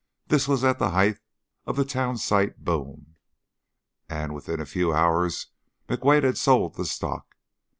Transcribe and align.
This 0.29 0.47
was 0.47 0.63
at 0.63 0.79
the 0.79 0.89
height 0.89 1.19
of 1.67 1.75
the 1.75 1.85
town 1.85 2.17
site 2.17 2.65
boom, 2.65 3.17
and 4.09 4.33
within 4.33 4.59
a 4.59 4.65
few 4.65 4.91
hours 4.91 5.51
McWade 5.87 6.23
had 6.23 6.39
sold 6.39 6.73
the 6.73 6.85
stock. 6.85 7.35